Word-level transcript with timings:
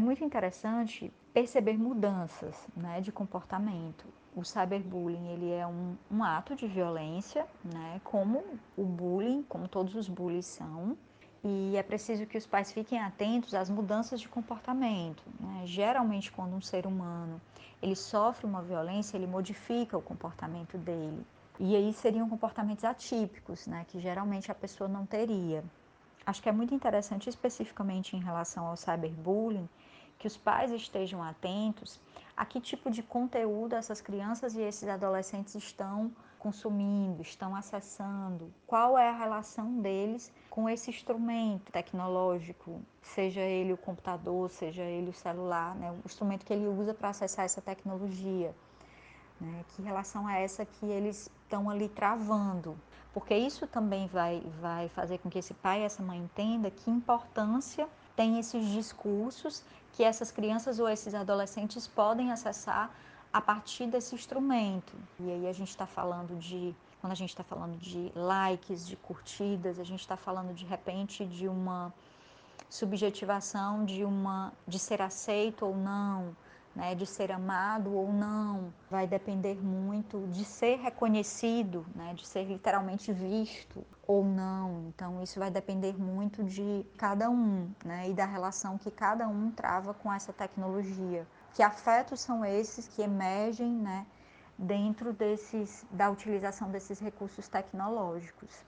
muito 0.00 0.24
interessante 0.24 1.12
perceber 1.32 1.78
mudanças 1.78 2.56
né, 2.76 3.00
de 3.00 3.12
comportamento. 3.12 4.04
O 4.34 4.44
cyberbullying 4.44 5.28
ele 5.28 5.50
é 5.50 5.66
um, 5.66 5.96
um 6.10 6.24
ato 6.24 6.54
de 6.54 6.66
violência, 6.66 7.46
né, 7.64 8.00
como 8.04 8.44
o 8.76 8.84
bullying, 8.84 9.42
como 9.48 9.68
todos 9.68 9.94
os 9.94 10.08
bullies 10.08 10.46
são, 10.46 10.96
e 11.42 11.74
é 11.76 11.82
preciso 11.82 12.26
que 12.26 12.36
os 12.36 12.46
pais 12.46 12.70
fiquem 12.70 13.00
atentos 13.00 13.54
às 13.54 13.70
mudanças 13.70 14.20
de 14.20 14.28
comportamento. 14.28 15.22
Né? 15.40 15.62
Geralmente, 15.64 16.30
quando 16.30 16.54
um 16.54 16.60
ser 16.60 16.86
humano 16.86 17.40
ele 17.82 17.96
sofre 17.96 18.46
uma 18.46 18.60
violência, 18.60 19.16
ele 19.16 19.26
modifica 19.26 19.96
o 19.96 20.02
comportamento 20.02 20.76
dele. 20.76 21.26
E 21.58 21.74
aí 21.74 21.92
seriam 21.94 22.28
comportamentos 22.28 22.84
atípicos, 22.84 23.66
né? 23.66 23.86
que 23.88 23.98
geralmente 23.98 24.50
a 24.50 24.54
pessoa 24.54 24.88
não 24.88 25.06
teria. 25.06 25.64
Acho 26.26 26.42
que 26.42 26.48
é 26.48 26.52
muito 26.52 26.74
interessante, 26.74 27.30
especificamente 27.30 28.14
em 28.14 28.20
relação 28.20 28.66
ao 28.66 28.76
cyberbullying, 28.76 29.68
que 30.20 30.26
os 30.26 30.36
pais 30.36 30.70
estejam 30.70 31.22
atentos 31.22 31.98
a 32.36 32.44
que 32.44 32.60
tipo 32.60 32.90
de 32.90 33.02
conteúdo 33.02 33.74
essas 33.74 34.02
crianças 34.02 34.54
e 34.54 34.60
esses 34.60 34.86
adolescentes 34.86 35.54
estão 35.54 36.12
consumindo, 36.38 37.22
estão 37.22 37.56
acessando, 37.56 38.52
qual 38.66 38.98
é 38.98 39.08
a 39.08 39.16
relação 39.16 39.80
deles 39.80 40.32
com 40.48 40.68
esse 40.68 40.90
instrumento 40.90 41.72
tecnológico, 41.72 42.82
seja 43.02 43.40
ele 43.40 43.72
o 43.72 43.78
computador, 43.78 44.50
seja 44.50 44.82
ele 44.82 45.10
o 45.10 45.14
celular, 45.14 45.74
né, 45.74 45.90
o 45.90 46.06
instrumento 46.06 46.44
que 46.44 46.52
ele 46.52 46.66
usa 46.66 46.94
para 46.94 47.08
acessar 47.08 47.44
essa 47.46 47.60
tecnologia. 47.60 48.54
Né, 49.40 49.64
que 49.68 49.82
relação 49.82 50.28
é 50.28 50.42
essa 50.44 50.66
que 50.66 50.84
eles 50.84 51.30
estão 51.42 51.68
ali 51.68 51.88
travando? 51.88 52.78
Porque 53.12 53.34
isso 53.34 53.66
também 53.66 54.06
vai, 54.06 54.42
vai 54.60 54.88
fazer 54.90 55.18
com 55.18 55.30
que 55.30 55.38
esse 55.38 55.54
pai 55.54 55.80
e 55.80 55.84
essa 55.84 56.02
mãe 56.02 56.18
entenda 56.18 56.70
que 56.70 56.90
importância 56.90 57.88
tem 58.20 58.38
esses 58.38 58.68
discursos 58.68 59.64
que 59.94 60.04
essas 60.04 60.30
crianças 60.30 60.78
ou 60.78 60.86
esses 60.86 61.14
adolescentes 61.14 61.86
podem 61.86 62.30
acessar 62.30 62.90
a 63.32 63.40
partir 63.40 63.86
desse 63.86 64.14
instrumento. 64.14 64.92
E 65.18 65.30
aí 65.30 65.48
a 65.48 65.54
gente 65.54 65.70
está 65.70 65.86
falando 65.86 66.38
de, 66.38 66.76
quando 67.00 67.14
a 67.14 67.16
gente 67.16 67.30
está 67.30 67.42
falando 67.42 67.78
de 67.78 68.12
likes, 68.14 68.86
de 68.86 68.94
curtidas, 68.94 69.78
a 69.78 69.84
gente 69.84 70.00
está 70.00 70.18
falando 70.18 70.52
de 70.52 70.66
repente 70.66 71.24
de 71.24 71.48
uma 71.48 71.94
subjetivação 72.68 73.86
de 73.86 74.04
uma 74.04 74.52
de 74.68 74.78
ser 74.78 75.00
aceito 75.00 75.64
ou 75.64 75.74
não, 75.74 76.36
né, 76.80 76.94
de 76.94 77.06
ser 77.06 77.30
amado 77.30 77.92
ou 77.92 78.10
não. 78.10 78.72
Vai 78.90 79.06
depender 79.06 79.62
muito 79.62 80.26
de 80.28 80.46
ser 80.46 80.76
reconhecido, 80.78 81.84
né, 81.94 82.14
de 82.14 82.26
ser 82.26 82.44
literalmente 82.44 83.12
visto 83.12 83.84
ou 84.06 84.24
não. 84.24 84.86
Então 84.88 85.22
isso 85.22 85.38
vai 85.38 85.50
depender 85.50 86.00
muito 86.00 86.42
de 86.42 86.86
cada 86.96 87.28
um, 87.28 87.70
né, 87.84 88.08
e 88.08 88.14
da 88.14 88.24
relação 88.24 88.78
que 88.78 88.90
cada 88.90 89.28
um 89.28 89.50
trava 89.50 89.92
com 89.92 90.10
essa 90.10 90.32
tecnologia. 90.32 91.26
Que 91.52 91.62
afetos 91.62 92.20
são 92.20 92.42
esses 92.46 92.88
que 92.88 93.02
emergem, 93.02 93.70
né, 93.70 94.06
dentro 94.56 95.12
desses 95.12 95.84
da 95.90 96.08
utilização 96.08 96.70
desses 96.70 96.98
recursos 96.98 97.46
tecnológicos? 97.46 98.64